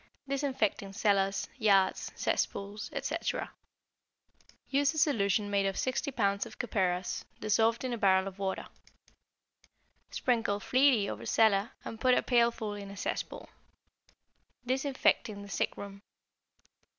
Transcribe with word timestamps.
=Disinfecting 0.27 0.93
Cellars, 0.93 1.47
Yards, 1.57 2.11
Cesspools, 2.15 2.89
etc.= 2.91 3.51
Use 4.67 4.95
a 4.95 4.97
solution 4.97 5.47
made 5.51 5.67
of 5.67 5.77
60 5.77 6.09
pounds 6.13 6.47
of 6.47 6.57
copperas 6.57 7.23
dissolved 7.39 7.83
in 7.83 7.93
a 7.93 7.99
barrel 7.99 8.27
of 8.27 8.39
water. 8.39 8.65
Sprinkle 10.09 10.59
freely 10.59 11.07
over 11.07 11.27
cellar 11.27 11.73
and 11.85 12.01
put 12.01 12.17
a 12.17 12.23
pailful 12.23 12.73
in 12.73 12.89
a 12.89 12.97
cesspool. 12.97 13.47
=Disinfecting 14.65 15.43
the 15.43 15.49
Sick 15.49 15.77
Room. 15.77 16.01